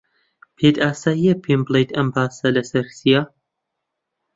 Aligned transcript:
پێت 0.57 0.75
ئاسایییە 0.83 1.35
پێم 1.43 1.61
بڵێیت 1.65 1.89
ئەم 1.95 2.07
باسە 2.13 2.47
لەسەر 2.55 2.85
چییە؟ 2.97 3.21